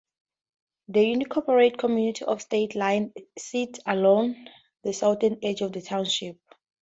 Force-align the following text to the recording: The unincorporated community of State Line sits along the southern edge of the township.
The 0.87 0.99
unincorporated 1.15 1.77
community 1.77 2.25
of 2.25 2.41
State 2.41 2.73
Line 2.73 3.13
sits 3.37 3.81
along 3.85 4.47
the 4.83 4.93
southern 4.93 5.37
edge 5.43 5.61
of 5.61 5.73
the 5.73 5.81
township. 5.83 6.39